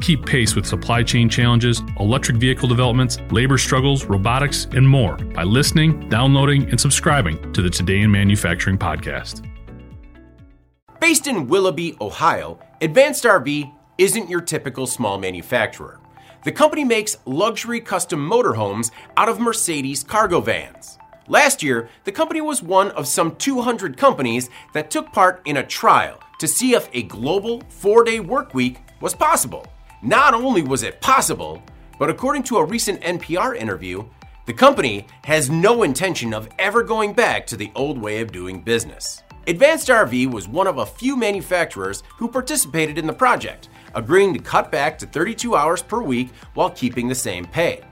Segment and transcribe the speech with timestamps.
[0.00, 5.42] Keep pace with supply chain challenges, electric vehicle developments, labor struggles, robotics, and more by
[5.42, 9.46] listening, downloading, and subscribing to the Today in Manufacturing podcast.
[11.00, 16.00] Based in Willoughby, Ohio, Advanced RV isn't your typical small manufacturer.
[16.44, 20.98] The company makes luxury custom motorhomes out of Mercedes cargo vans.
[21.28, 25.66] Last year, the company was one of some 200 companies that took part in a
[25.66, 29.66] trial to see if a global four day work week was possible.
[30.02, 31.62] Not only was it possible,
[31.98, 34.06] but according to a recent NPR interview,
[34.46, 38.62] the company has no intention of ever going back to the old way of doing
[38.62, 39.22] business.
[39.46, 44.40] Advanced RV was one of a few manufacturers who participated in the project, agreeing to
[44.40, 47.82] cut back to 32 hours per week while keeping the same pay.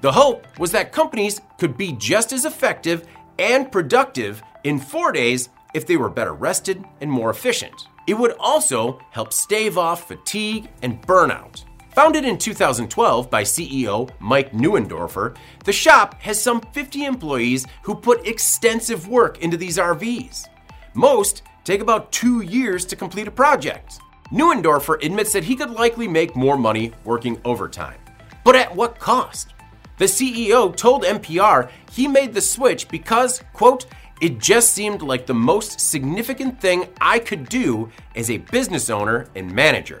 [0.00, 3.06] The hope was that companies could be just as effective
[3.38, 7.88] and productive in four days if they were better rested and more efficient.
[8.06, 11.64] It would also help stave off fatigue and burnout.
[11.94, 18.26] Founded in 2012 by CEO Mike Neuendorfer, the shop has some 50 employees who put
[18.26, 20.46] extensive work into these RVs.
[20.94, 23.98] Most take about two years to complete a project.
[24.32, 27.98] Neuendorfer admits that he could likely make more money working overtime.
[28.44, 29.54] But at what cost?
[29.98, 33.86] The CEO told NPR he made the switch because, quote,
[34.20, 39.28] it just seemed like the most significant thing I could do as a business owner
[39.34, 40.00] and manager.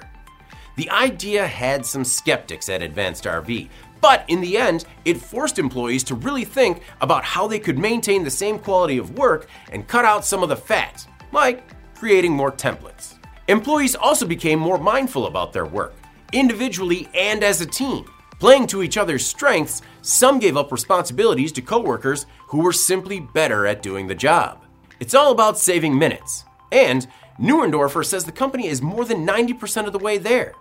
[0.76, 3.68] The idea had some skeptics at Advanced RV,
[4.00, 8.24] but in the end, it forced employees to really think about how they could maintain
[8.24, 11.62] the same quality of work and cut out some of the fat, like
[11.94, 13.14] creating more templates.
[13.48, 15.94] Employees also became more mindful about their work,
[16.32, 18.04] individually and as a team.
[18.40, 23.66] Playing to each other's strengths, some gave up responsibilities to coworkers who were simply better
[23.66, 24.64] at doing the job.
[24.98, 26.44] It's all about saving minutes.
[26.72, 27.06] And
[27.38, 30.54] Neuendorfer says the company is more than 90% of the way there.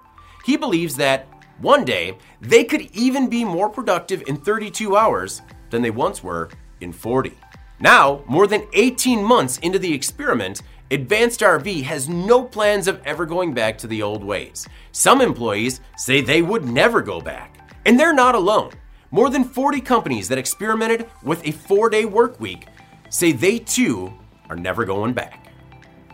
[0.45, 1.27] He believes that
[1.61, 6.49] one day they could even be more productive in 32 hours than they once were
[6.81, 7.31] in 40.
[7.79, 13.25] Now, more than 18 months into the experiment, Advanced RV has no plans of ever
[13.25, 14.67] going back to the old ways.
[14.91, 17.58] Some employees say they would never go back.
[17.89, 18.73] And they're not alone.
[19.09, 22.67] More than 40 companies that experimented with a four day work week
[23.09, 24.13] say they too
[24.47, 25.51] are never going back.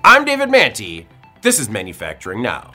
[0.01, 1.05] I'm David Mantey.
[1.41, 2.71] This is Manufacturing Now.